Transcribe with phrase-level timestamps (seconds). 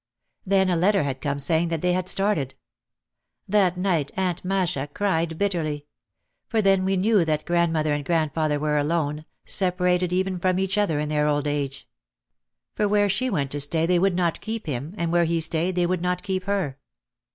[0.47, 2.55] Then a letter had come saying that they had started.
[3.47, 5.85] That night Aunt Masha cried bitterly.
[6.47, 10.99] For then we knew that grandmother and grandfather were alone, separated even from each other
[10.99, 11.87] in their old age.
[12.73, 15.75] For where she went to stay they would not keep him, and where he stayed
[15.75, 16.79] they would not keep her.